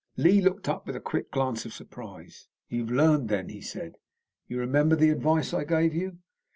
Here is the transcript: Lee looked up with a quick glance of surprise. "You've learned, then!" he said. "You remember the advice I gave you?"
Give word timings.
Lee 0.17 0.41
looked 0.41 0.67
up 0.67 0.87
with 0.87 0.95
a 0.95 0.99
quick 0.99 1.29
glance 1.29 1.63
of 1.63 1.73
surprise. 1.73 2.47
"You've 2.69 2.89
learned, 2.89 3.29
then!" 3.29 3.49
he 3.49 3.61
said. 3.61 3.97
"You 4.47 4.57
remember 4.57 4.95
the 4.95 5.11
advice 5.11 5.53
I 5.53 5.63
gave 5.63 5.93
you?" 5.93 6.17